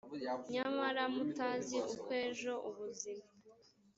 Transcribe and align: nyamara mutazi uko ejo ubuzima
nyamara 0.53 1.03
mutazi 1.15 1.77
uko 1.93 2.09
ejo 2.25 2.53
ubuzima 2.69 3.23